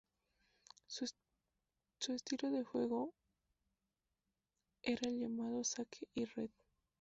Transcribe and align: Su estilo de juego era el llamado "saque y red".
Su 0.87 1.03
estilo 2.15 2.49
de 2.49 2.63
juego 2.63 3.13
era 4.81 5.07
el 5.07 5.19
llamado 5.19 5.63
"saque 5.63 6.07
y 6.15 6.25
red". 6.25 6.49